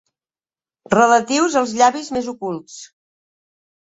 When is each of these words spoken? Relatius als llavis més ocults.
Relatius 0.93 1.57
als 1.61 1.75
llavis 1.81 2.09
més 2.17 2.31
ocults. 2.33 2.79